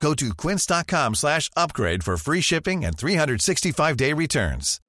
[0.00, 4.80] Go to quince.com slash upgrade for free shipping and 365-day returns.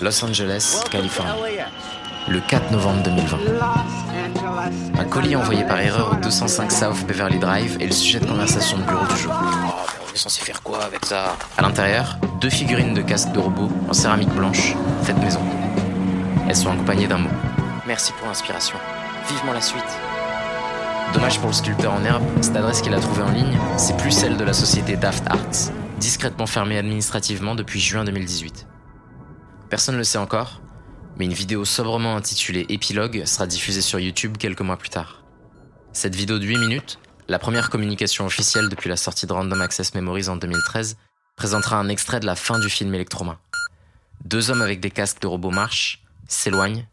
[0.00, 1.60] Los Angeles, Californie.
[2.28, 3.38] Le 4 novembre 2020.
[4.98, 8.78] Un colis envoyé par erreur au 205 South Beverly Drive est le sujet de conversation
[8.78, 9.32] de bureau du jour.
[10.20, 14.28] Censé faire quoi avec ça À l'intérieur, deux figurines de casque de robot en céramique
[14.28, 15.40] blanche, faites maison.
[16.46, 17.30] Elles sont accompagnées d'un mot.
[17.86, 18.76] Merci pour l'inspiration.
[19.30, 19.82] Vivement la suite.
[21.14, 24.10] Dommage pour le sculpteur en herbe, cette adresse qu'il a trouvée en ligne, c'est plus
[24.10, 28.66] celle de la société Daft Arts, discrètement fermée administrativement depuis juin 2018.
[29.70, 30.60] Personne ne le sait encore,
[31.16, 35.22] mais une vidéo sobrement intitulée Épilogue sera diffusée sur YouTube quelques mois plus tard.
[35.94, 36.98] Cette vidéo de 8 minutes,
[37.30, 40.96] la première communication officielle depuis la sortie de Random Access Memories en 2013,
[41.36, 43.38] présentera un extrait de la fin du film Electroma.
[44.24, 46.88] Deux hommes avec des casques de robots marchent, s'éloignent,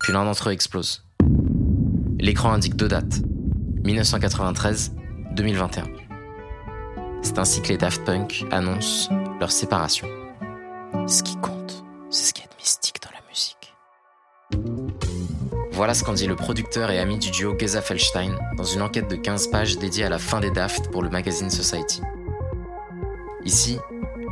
[0.00, 1.04] puis l'un d'entre eux explose.
[2.18, 3.20] L'écran indique deux dates,
[3.84, 5.84] 1993-2021.
[7.22, 10.08] C'est ainsi que les Daft Punk annoncent leur séparation.
[11.06, 12.47] Ce qui compte, c'est ce qui est
[15.78, 19.08] Voilà ce qu'en dit le producteur et ami du duo Geza Felstein dans une enquête
[19.08, 22.02] de 15 pages dédiée à la fin des Daft pour le magazine Society.
[23.44, 23.78] Ici,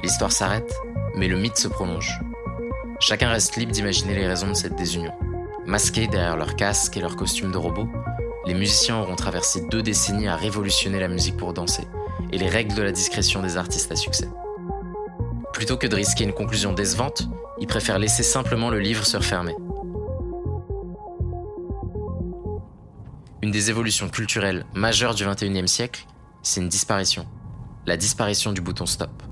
[0.02, 0.74] l'histoire s'arrête,
[1.14, 2.18] mais le mythe se prolonge.
[2.98, 5.12] Chacun reste libre d'imaginer les raisons de cette désunion.
[5.64, 7.88] Masqués derrière leurs casques et leurs costumes de robots,
[8.44, 11.84] les musiciens auront traversé deux décennies à révolutionner la musique pour danser
[12.32, 14.28] et les règles de la discrétion des artistes à succès.
[15.52, 17.28] Plutôt que de risquer une conclusion décevante,
[17.60, 19.54] ils préfèrent laisser simplement le livre se refermer.
[23.46, 26.04] Une des évolutions culturelles majeures du XXIe siècle,
[26.42, 27.28] c'est une disparition.
[27.86, 29.22] La disparition du bouton stop.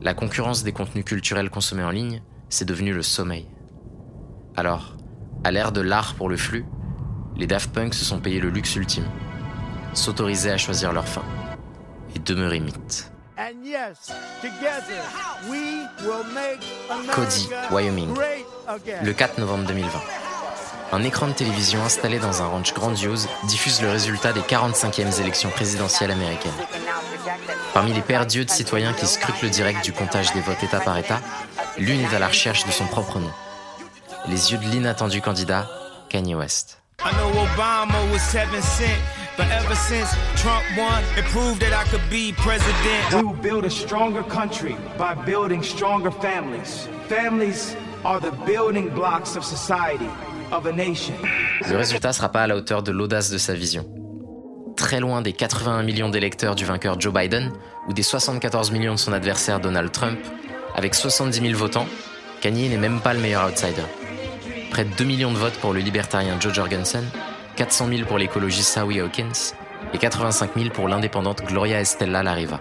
[0.00, 3.48] La concurrence des contenus culturels consommés en ligne, c'est devenu le sommeil.
[4.54, 4.96] Alors,
[5.42, 6.64] à l'ère de l'art pour le flux,
[7.36, 9.10] les Daft Punk se sont payés le luxe ultime.
[9.92, 11.24] S'autoriser à choisir leur fin.
[12.14, 13.10] Et demeurer mythe.
[17.10, 18.14] Cody, Wyoming.
[19.02, 20.21] Le 4 novembre 2020.
[20.94, 25.48] Un écran de télévision installé dans un ranch grandiose diffuse le résultat des 45e élections
[25.48, 26.52] présidentielles américaines.
[27.72, 30.80] Parmi les paires d'yeux de citoyens qui scrutent le direct du comptage des votes État
[30.80, 31.20] par État,
[31.78, 33.30] l'une est à la recherche de son propre nom.
[34.28, 35.66] Les yeux de l'inattendu candidat,
[36.10, 36.78] Kanye West.
[37.00, 39.00] I know Obama was seven cent,
[39.38, 43.14] but ever since Trump won, it proved that I could be president.
[43.14, 46.86] We will build a stronger country by building stronger families.
[47.08, 50.10] Families are the building blocks of society.
[50.52, 53.86] Le résultat sera pas à la hauteur de l'audace de sa vision.
[54.76, 57.52] Très loin des 81 millions d'électeurs du vainqueur Joe Biden
[57.88, 60.18] ou des 74 millions de son adversaire Donald Trump,
[60.74, 61.86] avec 70 000 votants,
[62.40, 63.84] Kanye n'est même pas le meilleur outsider
[64.72, 67.04] près de 2 millions de votes pour le libertarien Joe Jorgensen,
[67.56, 69.52] 400 000 pour l'écologiste Howie Hawkins
[69.92, 72.58] et 85 000 pour l'indépendante Gloria Estella Lariva.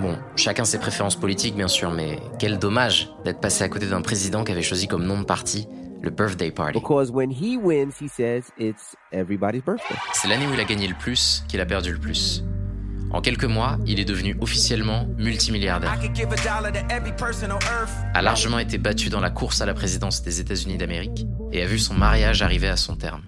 [0.00, 4.00] Bon, chacun ses préférences politiques bien sûr, mais quel dommage d'être passé à côté d'un
[4.00, 5.68] président qui avait choisi comme nom de parti
[6.02, 6.78] le Birthday Party.
[10.12, 12.42] C'est l'année où il a gagné le plus qu'il a perdu le plus.
[13.12, 15.98] En quelques mois, il est devenu officiellement multimilliardaire.
[18.14, 21.66] A largement été battu dans la course à la présidence des États-Unis d'Amérique et a
[21.66, 23.22] vu son mariage arriver à son terme.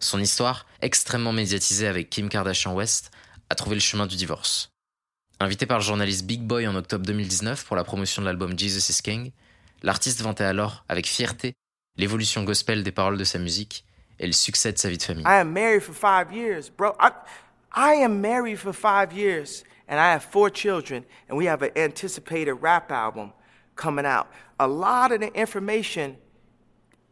[0.00, 3.10] Son histoire, extrêmement médiatisée avec Kim Kardashian West,
[3.50, 4.72] a trouvé le chemin du divorce.
[5.40, 8.90] Invité par le journaliste Big Boy en octobre 2019 pour la promotion de l'album Jesus
[8.90, 9.30] is King,
[9.84, 11.54] l'artiste vantait alors avec fierté
[11.96, 13.84] l'évolution gospel des paroles de sa musique
[14.18, 15.22] et le succès de sa vie de famille.
[15.24, 16.96] I am married for five years, bro.
[16.98, 17.10] I,
[17.72, 21.70] I am married for five years, and I have four children, and we have an
[21.76, 23.30] anticipated rap album
[23.76, 24.26] coming out.
[24.58, 26.16] A lot of the information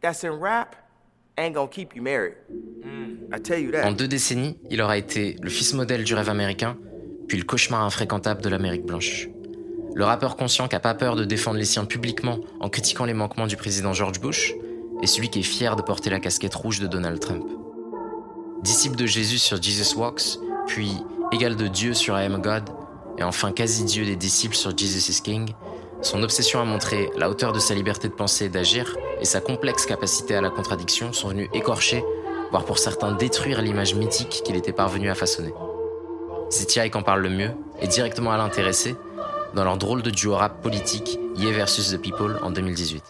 [0.01, 0.75] that's in rap
[1.37, 2.35] ain't gonna keep you married.
[2.83, 3.85] Mm, I tell you that.
[3.85, 6.75] En deux décennies, il aura été le fils modèle du rêve américain,
[7.27, 9.29] puis le cauchemar infréquentable de l'Amérique blanche.
[9.93, 13.13] Le rappeur conscient qui n'a pas peur de défendre les siens publiquement en critiquant les
[13.13, 14.53] manquements du président George Bush,
[15.01, 17.45] et celui qui est fier de porter la casquette rouge de Donald Trump.
[18.63, 20.91] Disciple de Jésus sur Jesus Walks, puis
[21.31, 22.63] égal de Dieu sur I Am God,
[23.17, 25.53] et enfin quasi-dieu des disciples sur Jesus is King,
[26.01, 29.41] Son obsession à montrer la hauteur de sa liberté de penser et d'agir et sa
[29.41, 32.03] complexe capacité à la contradiction sont venus écorcher,
[32.51, 35.53] voire pour certains détruire l'image mythique qu'il était parvenu à façonner.
[36.49, 36.89] C'est T.I.
[36.89, 37.51] qu'en parle le mieux,
[37.81, 38.95] et directement à l'intéressé,
[39.53, 43.03] dans leur drôle de duo rap politique Ye versus The People en 2018.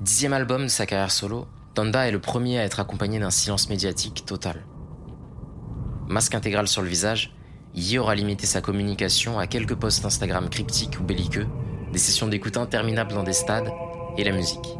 [0.00, 3.68] Dixième album de sa carrière solo, Donda est le premier à être accompagné d'un silence
[3.68, 4.64] médiatique total.
[6.08, 7.34] Masque intégral sur le visage,
[7.74, 11.46] Yi aura limité sa communication à quelques posts Instagram cryptiques ou belliqueux,
[11.92, 13.70] des sessions d'écoute interminables dans des stades
[14.18, 14.76] et la musique.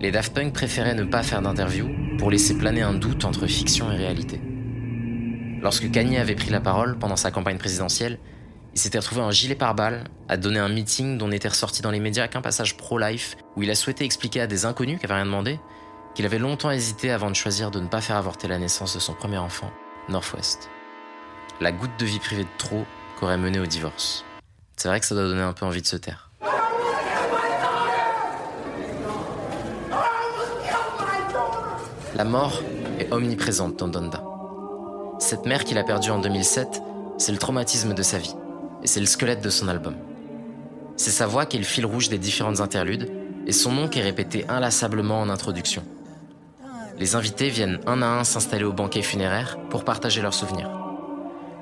[0.00, 3.92] Les Daft Punk préféraient ne pas faire d'interview pour laisser planer un doute entre fiction
[3.92, 4.40] et réalité.
[5.60, 8.18] Lorsque Kanye avait pris la parole pendant sa campagne présidentielle,
[8.72, 12.00] il s'était retrouvé en gilet pare-balles à donner un meeting dont n'était ressorti dans les
[12.00, 15.26] médias qu'un passage pro-life où il a souhaité expliquer à des inconnus qui n'avaient rien
[15.26, 15.58] demandé
[16.14, 19.00] qu'il avait longtemps hésité avant de choisir de ne pas faire avorter la naissance de
[19.00, 19.70] son premier enfant,
[20.08, 20.70] Northwest.
[21.60, 22.84] La goutte de vie privée de trop
[23.18, 24.24] qu'aurait mené au divorce.
[24.76, 26.29] C'est vrai que ça doit donner un peu envie de se taire.
[32.20, 32.60] La mort
[32.98, 34.22] est omniprésente dans Donda.
[35.18, 36.82] Cette mère qu'il a perdue en 2007,
[37.16, 38.34] c'est le traumatisme de sa vie,
[38.82, 39.94] et c'est le squelette de son album.
[40.96, 43.10] C'est sa voix qui est le fil rouge des différentes interludes,
[43.46, 45.82] et son nom qui est répété inlassablement en introduction.
[46.98, 50.68] Les invités viennent un à un s'installer au banquet funéraire pour partager leurs souvenirs.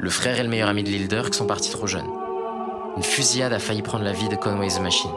[0.00, 2.11] Le frère et le meilleur ami de Lil Durk sont partis trop jeunes.
[2.96, 5.12] Une fusillade a failli prendre la vie de Conway the Machine.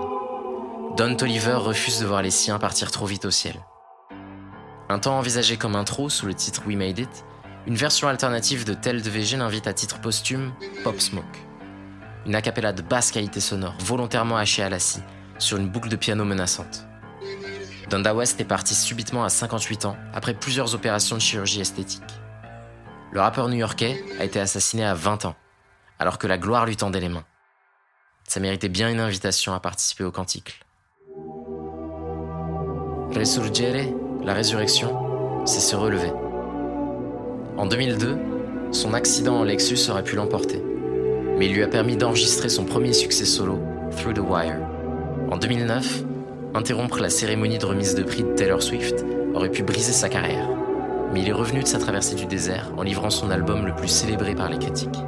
[0.98, 3.56] Don Toliver refuse de voir les siens partir trop vite au ciel.
[4.92, 7.26] Un temps envisagé comme intro sous le titre We Made It,
[7.66, 10.52] une version alternative de Tel de VG l'invite à titre posthume
[10.84, 11.24] Pop Smoke.
[12.26, 15.02] Une acapella de basse qualité sonore, volontairement hachée à la scie,
[15.38, 16.86] sur une boucle de piano menaçante.
[17.90, 22.04] Donda West est parti subitement à 58 ans, après plusieurs opérations de chirurgie esthétique.
[23.14, 25.36] Le rappeur new-yorkais a été assassiné à 20 ans,
[26.00, 27.24] alors que la gloire lui tendait les mains.
[28.28, 30.66] Ça méritait bien une invitation à participer au canticle.
[33.16, 34.96] Resurgere la résurrection,
[35.46, 36.12] c'est se relever.
[37.58, 38.18] En 2002,
[38.72, 40.64] son accident en Lexus aurait pu l'emporter,
[41.38, 43.60] mais il lui a permis d'enregistrer son premier succès solo,
[43.98, 44.60] Through the Wire.
[45.32, 46.04] En 2009,
[46.54, 49.04] interrompre la cérémonie de remise de prix de Taylor Swift
[49.34, 50.48] aurait pu briser sa carrière,
[51.12, 53.88] mais il est revenu de sa traversée du désert en livrant son album le plus
[53.88, 55.00] célébré par les critiques.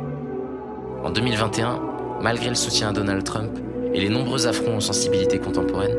[1.04, 1.81] En 2021,
[2.21, 3.60] malgré le soutien à Donald Trump
[3.94, 5.98] et les nombreux affronts aux sensibilités contemporaines,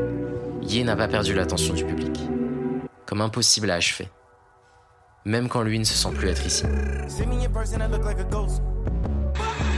[0.67, 2.19] Ye n'a pas perdu l'attention du public
[3.05, 4.09] comme impossible à achever.
[5.25, 6.65] Même quand lui ne se sent plus être ici.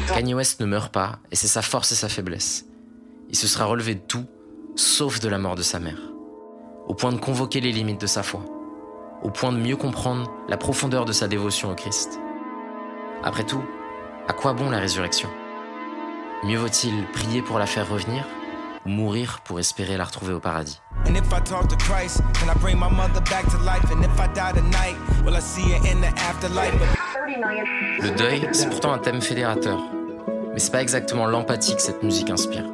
[0.08, 2.66] Kanye West ne meurt pas, et c'est sa force et sa faiblesse.
[3.30, 4.26] Il se sera relevé de tout,
[4.76, 6.00] sauf de la mort de sa mère.
[6.88, 8.42] Au point de convoquer les limites de sa foi.
[9.22, 12.20] Au point de mieux comprendre la profondeur de sa dévotion au Christ.
[13.24, 13.64] Après tout,
[14.28, 15.30] à quoi bon la résurrection?
[16.44, 18.26] Mieux vaut-il prier pour la faire revenir
[18.86, 20.80] ou mourir pour espérer la retrouver au paradis?
[28.02, 29.80] Le deuil, c'est pourtant un thème fédérateur.
[30.54, 32.66] Mais c'est pas exactement l'empathie que cette musique inspire.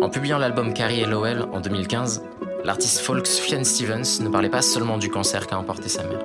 [0.00, 2.22] En publiant l'album Carrie et Lowell en 2015,
[2.64, 6.24] l'artiste folk Sufjan Stevens ne parlait pas seulement du cancer qu'a emporté sa mère.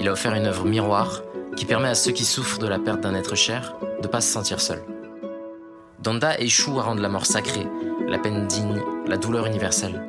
[0.00, 1.22] Il a offert une œuvre miroir
[1.56, 4.32] qui permet à ceux qui souffrent de la perte d'un être cher de pas se
[4.32, 4.82] sentir seuls.
[6.00, 7.66] Danda échoue à rendre la mort sacrée,
[8.08, 10.02] la peine digne, la douleur universelle.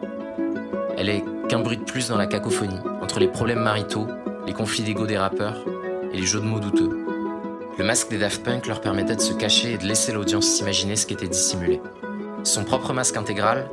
[0.98, 4.08] Elle est qu'un bruit de plus dans la cacophonie, entre les problèmes maritaux,
[4.46, 5.64] les conflits d'ego des rappeurs
[6.12, 7.06] et les jeux de mots douteux.
[7.78, 10.96] Le masque des Daft Punk leur permettait de se cacher et de laisser l'audience s'imaginer
[10.96, 11.82] ce qui était dissimulé.
[12.44, 13.70] Son propre masque intégral,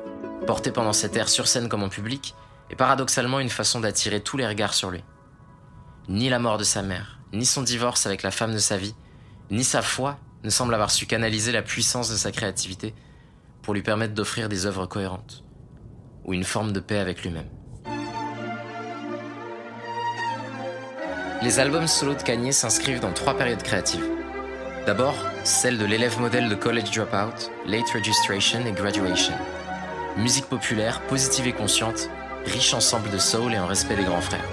[0.47, 2.35] porté pendant cette ère sur scène comme en public,
[2.71, 5.03] est paradoxalement une façon d'attirer tous les regards sur lui.
[6.09, 8.95] Ni la mort de sa mère, ni son divorce avec la femme de sa vie,
[9.51, 12.95] ni sa foi ne semblent avoir su canaliser la puissance de sa créativité
[13.63, 15.45] pour lui permettre d'offrir des œuvres cohérentes
[16.29, 17.49] ou une forme de paix avec lui-même.
[21.43, 24.05] Les albums solo de Kanye s'inscrivent dans trois périodes créatives.
[24.85, 29.33] D'abord, celle de l'élève modèle de College Dropout, Late Registration et Graduation.
[30.19, 32.11] Musique populaire, positive et consciente,
[32.45, 34.45] riche ensemble de soul et en respect des grands frères.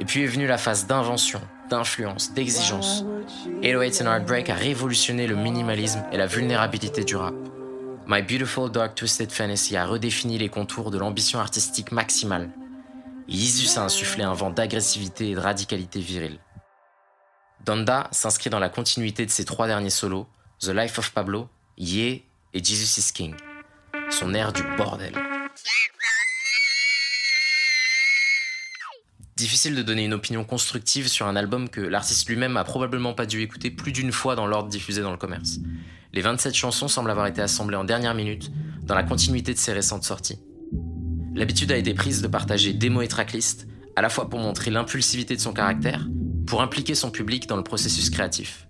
[0.00, 1.40] Et puis est venue la phase d'invention,
[1.70, 3.04] d'influence, d'exigence.
[3.62, 7.34] 808 and Heartbreak a révolutionné le minimalisme et la vulnérabilité du rap.
[8.06, 12.50] My Beautiful Dark Twisted Fantasy a redéfini les contours de l'ambition artistique maximale.
[13.28, 16.38] Yeezus a insufflé un vent d'agressivité et de radicalité virile.
[17.64, 20.26] Donda s'inscrit dans la continuité de ses trois derniers solos,
[20.60, 23.34] The Life of Pablo, Ye et Jesus is King.
[24.10, 25.14] Son air du bordel.
[29.36, 33.24] Difficile de donner une opinion constructive sur un album que l'artiste lui-même a probablement pas
[33.24, 35.58] dû écouter plus d'une fois dans l'ordre diffusé dans le commerce.
[36.14, 38.52] Les 27 chansons semblent avoir été assemblées en dernière minute,
[38.84, 40.38] dans la continuité de ses récentes sorties.
[41.34, 43.66] L'habitude a été prise de partager démo et tracklist,
[43.96, 46.06] à la fois pour montrer l'impulsivité de son caractère,
[46.46, 48.68] pour impliquer son public dans le processus créatif.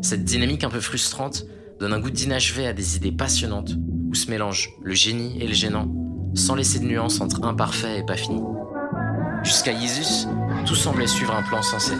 [0.00, 1.44] Cette dynamique un peu frustrante
[1.78, 3.74] donne un goût d'inachevé à des idées passionnantes,
[4.08, 5.92] où se mélangent le génie et le gênant,
[6.34, 8.40] sans laisser de nuance entre imparfait et pas fini.
[9.44, 10.26] Jusqu'à Yeezus,
[10.64, 11.92] tout semblait suivre un plan sensé.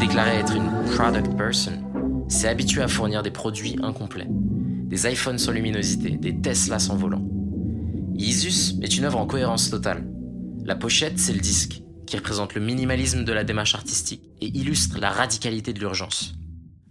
[0.00, 1.72] Déclaré être une product person
[2.26, 4.28] s'est habitué à fournir des produits incomplets.
[4.30, 7.22] Des iPhones sans luminosité, des Tesla sans volant.
[8.14, 10.06] Yeezus est une œuvre en cohérence totale.
[10.64, 14.98] La pochette, c'est le disque qui représente le minimalisme de la démarche artistique et illustre
[14.98, 16.32] la radicalité de l'urgence.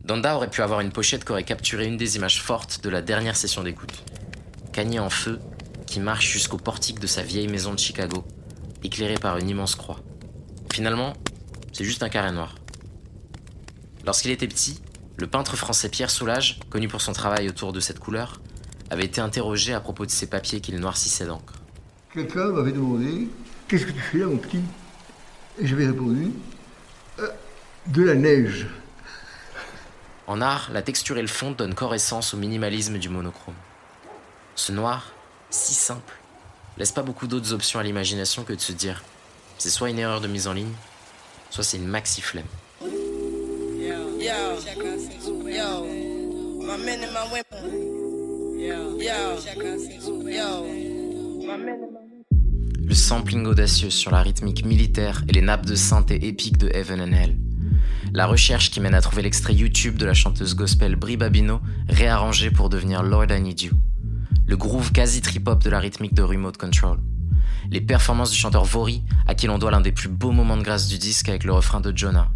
[0.03, 3.01] Donda aurait pu avoir une pochette qui aurait capturé une des images fortes de la
[3.01, 4.03] dernière session d'écoute.
[4.71, 5.39] Kanye en feu,
[5.87, 8.23] qui marche jusqu'au portique de sa vieille maison de Chicago,
[8.83, 9.99] éclairé par une immense croix.
[10.71, 11.13] Finalement,
[11.73, 12.58] c'est juste un carré noir.
[14.09, 14.81] Lorsqu'il était petit,
[15.17, 18.41] le peintre français Pierre Soulages, connu pour son travail autour de cette couleur,
[18.89, 21.53] avait été interrogé à propos de ces papiers qu'il noircissait d'encre.
[22.11, 23.27] Quelqu'un m'avait demandé
[23.67, 24.61] Qu'est-ce que tu fais là, mon petit?
[25.61, 26.31] Et j'avais répondu
[27.19, 27.27] euh,
[27.85, 28.65] De la neige.
[30.25, 33.53] En art, la texture et le fond donnent corps et sens au minimalisme du monochrome.
[34.55, 35.11] Ce noir,
[35.51, 36.15] si simple,
[36.79, 39.03] laisse pas beaucoup d'autres options à l'imagination que de se dire
[39.59, 40.73] c'est soit une erreur de mise en ligne,
[41.51, 42.47] soit c'est une maxi flemme.
[52.83, 56.99] Le sampling audacieux sur la rythmique militaire et les nappes de synthé épiques de Heaven
[56.99, 57.37] and Hell.
[58.11, 62.51] La recherche qui mène à trouver l'extrait YouTube de la chanteuse gospel Brie Babino réarrangé
[62.51, 63.71] pour devenir Lord I Need You.
[64.45, 66.97] Le groove quasi trip-hop de la rythmique de Remote Control.
[67.71, 70.63] Les performances du chanteur Vori, à qui l'on doit l'un des plus beaux moments de
[70.63, 72.29] grâce du disque avec le refrain de Jonah.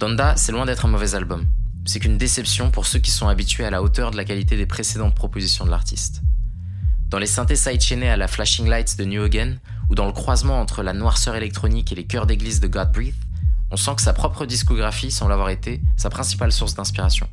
[0.00, 1.44] Donda, c'est loin d'être un mauvais album.
[1.84, 4.64] C'est qu'une déception pour ceux qui sont habitués à la hauteur de la qualité des
[4.64, 6.22] précédentes propositions de l'artiste.
[7.10, 9.56] Dans les synthés sidechainés à la Flashing Lights de New Again,
[9.90, 13.14] ou dans le croisement entre la noirceur électronique et les chœurs d'église de God Breathe,
[13.70, 17.28] on sent que sa propre discographie semble avoir été sa principale source d'inspiration.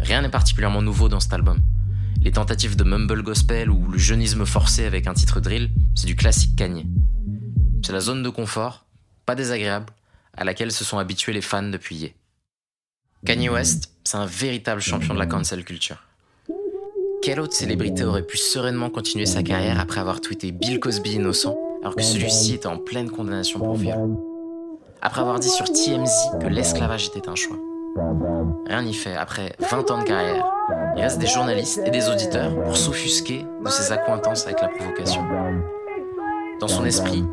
[0.00, 1.60] Rien n'est particulièrement nouveau dans cet album.
[2.20, 6.16] Les tentatives de mumble gospel ou le jeunisme forcé avec un titre drill, c'est du
[6.16, 6.88] classique Kanye.
[7.84, 8.86] C'est la zone de confort,
[9.24, 9.86] pas désagréable,
[10.36, 12.10] à laquelle se sont habitués les fans depuis hier.
[13.24, 16.02] Kanye West, c'est un véritable champion de la cancel culture.
[17.22, 21.56] Quelle autre célébrité aurait pu sereinement continuer sa carrière après avoir tweeté Bill Cosby innocent
[21.80, 24.16] alors que celui-ci était en pleine condamnation pour viol
[25.00, 27.56] Après avoir dit sur TMZ que l'esclavage était un choix.
[28.66, 30.44] Rien n'y fait, après 20 ans de carrière,
[30.96, 35.22] il reste des journalistes et des auditeurs pour s'offusquer de ses accointances avec la provocation.
[36.60, 37.24] Dans son esprit,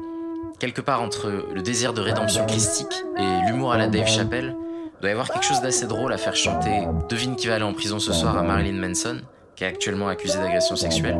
[0.61, 4.55] quelque part entre le désir de rédemption christique et l'humour à la Dave Chappelle,
[5.01, 7.73] doit y avoir quelque chose d'assez drôle à faire chanter Devine qui va aller en
[7.73, 9.21] prison ce soir à Marilyn Manson
[9.55, 11.19] qui est actuellement accusé d'agression sexuelle,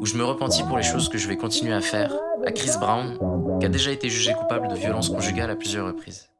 [0.00, 2.10] où je me repentis pour les choses que je vais continuer à faire,
[2.46, 3.18] à Chris Brown,
[3.60, 6.30] qui a déjà été jugé coupable de violence conjugale à plusieurs reprises.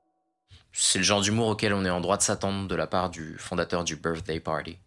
[0.72, 3.36] C'est le genre d'humour auquel on est en droit de s'attendre de la part du
[3.36, 4.78] fondateur du Birthday Party.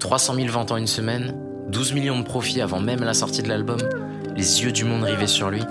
[0.00, 3.48] 300 000 ventes en une semaine, 12 millions de profits avant même la sortie de
[3.48, 3.78] l'album,
[4.34, 5.62] les yeux du monde rivés sur lui.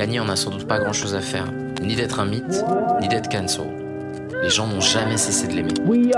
[0.00, 1.52] Kanye en a sans doute pas grand chose à faire,
[1.82, 2.64] ni d'être un mythe,
[3.02, 3.66] ni d'être cancel.
[4.42, 5.74] Les gens n'ont jamais cessé de l'aimer.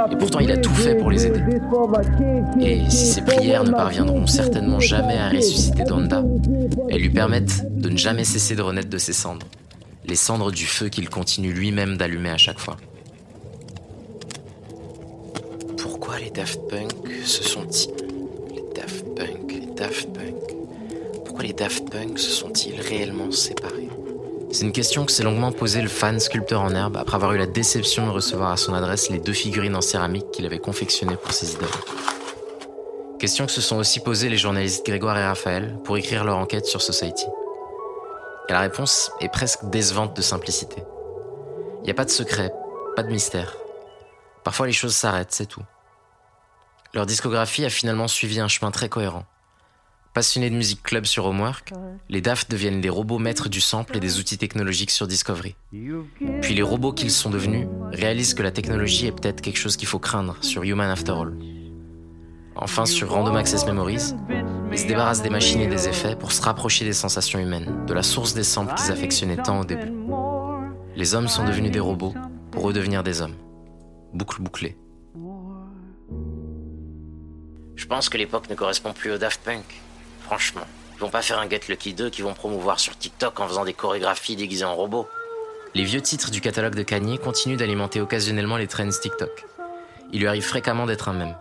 [0.09, 1.43] Et pourtant, il a tout fait pour les aider.
[2.61, 6.23] Et si ses prières ne parviendront certainement jamais à ressusciter Donda,
[6.91, 9.49] elles lui permettent de ne jamais cesser de renaître de ses cendres.
[10.07, 12.77] Les cendres du feu qu'il continue lui-même d'allumer à chaque fois.
[15.77, 16.93] Pourquoi les Daft Punk
[17.25, 17.91] se sont-ils...
[18.55, 20.52] Les Daft Punk, les Daft Punk...
[21.43, 23.89] Les Daft Punk se sont-ils réellement séparés
[24.53, 27.39] c'est une question que s'est longuement posée le fan sculpteur en herbe après avoir eu
[27.39, 31.17] la déception de recevoir à son adresse les deux figurines en céramique qu'il avait confectionnées
[31.17, 31.69] pour ses idoles.
[33.19, 36.67] Question que se sont aussi posées les journalistes Grégoire et Raphaël pour écrire leur enquête
[36.67, 37.25] sur Society.
[38.51, 40.83] Et la réponse est presque décevante de simplicité.
[41.79, 42.53] Il n'y a pas de secret,
[42.95, 43.57] pas de mystère.
[44.45, 45.63] Parfois les choses s'arrêtent, c'est tout.
[46.93, 49.25] Leur discographie a finalement suivi un chemin très cohérent.
[50.15, 51.73] Passionnés de musique club sur Homework,
[52.11, 55.57] les Daft deviennent des robots maîtres du sample et des outils technologiques sur Discovery.
[56.43, 59.89] Puis les robots qu'ils sont devenus réalisent que la technologie est peut-être quelque chose qu'il
[59.89, 61.35] faut craindre sur Human After All.
[62.57, 64.13] Enfin, sur Random Access Memories,
[64.71, 67.95] ils se débarrassent des machines et des effets pour se rapprocher des sensations humaines, de
[67.95, 69.93] la source des samples qu'ils affectionnaient tant au début.
[70.95, 72.15] Les hommes sont devenus des robots,
[72.51, 73.37] pour redevenir des hommes.
[74.13, 74.77] Boucle bouclée.
[77.77, 79.82] Je pense que l'époque ne correspond plus au Daft Punk.
[80.33, 83.47] Franchement, ils vont pas faire un Get Lucky 2 qui vont promouvoir sur TikTok en
[83.47, 85.07] faisant des chorégraphies déguisées en robots.
[85.75, 89.45] Les vieux titres du catalogue de Kanye continuent d'alimenter occasionnellement les trends TikTok.
[90.11, 91.35] Il lui arrive fréquemment d'être un même.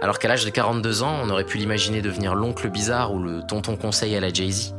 [0.00, 3.42] Alors qu'à l'âge de 42 ans, on aurait pu l'imaginer devenir l'oncle bizarre ou le
[3.46, 4.74] tonton conseil à la Jay-Z,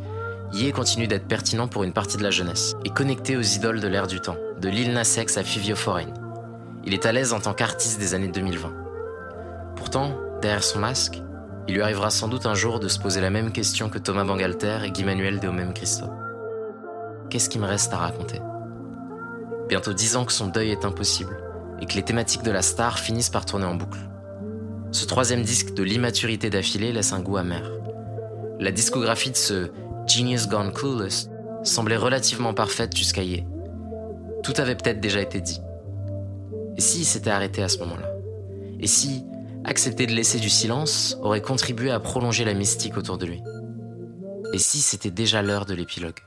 [0.53, 3.87] Ye continue d'être pertinent pour une partie de la jeunesse et connecté aux idoles de
[3.87, 6.11] l'ère du temps, de Lil Nas à Fivio Foreign.
[6.85, 8.73] Il est à l'aise en tant qu'artiste des années 2020.
[9.75, 11.21] Pourtant, derrière son masque,
[11.67, 14.23] il lui arrivera sans doute un jour de se poser la même question que Thomas
[14.23, 16.05] Bangalter et Guy Manuel de Homem Christo.
[17.29, 18.41] Qu'est-ce qui me reste à raconter?
[19.69, 21.37] Bientôt dix ans que son deuil est impossible
[21.79, 23.99] et que les thématiques de la star finissent par tourner en boucle.
[24.91, 27.71] Ce troisième disque de l'immaturité d'affilée laisse un goût amer.
[28.59, 29.71] La discographie de ce
[30.07, 31.29] Genius Gone Clueless
[31.63, 33.45] semblait relativement parfaite jusqu'à hier.
[34.43, 35.61] Tout avait peut-être déjà été dit.
[36.75, 38.09] Et si s'était arrêté à ce moment-là?
[38.79, 39.23] Et si
[39.65, 43.41] accepter de laisser du silence aurait contribué à prolonger la mystique autour de lui
[44.53, 46.19] Et si c'était déjà l'heure de l'épilogue?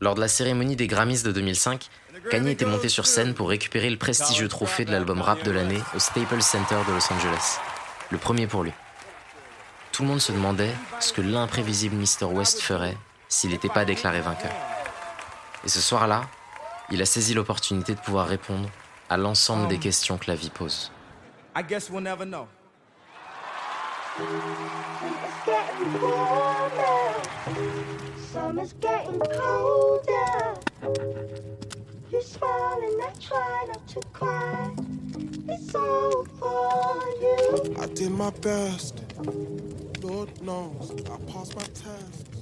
[0.00, 1.88] Lors de la cérémonie des Grammys de 2005,
[2.30, 5.80] Kanye était monté sur scène pour récupérer le prestigieux trophée de l'album rap de l'année
[5.94, 7.58] au Staples Center de Los Angeles.
[8.10, 8.72] Le premier pour lui.
[9.92, 12.26] Tout le monde se demandait ce que l'imprévisible Mr.
[12.26, 12.96] West ferait
[13.28, 14.52] s'il n'était pas déclaré vainqueur.
[15.64, 16.22] Et ce soir-là,
[16.90, 18.68] il a saisi l'opportunité de pouvoir répondre
[19.10, 20.90] à l'ensemble des questions que la vie pose.
[21.56, 22.46] I guess we'll never know.
[28.32, 30.54] Summer's getting colder.
[32.10, 34.70] You smile and I try not to cry.
[35.48, 37.82] It's all for you.
[37.82, 39.02] I did my best.
[40.02, 42.37] Lord knows I passed my test.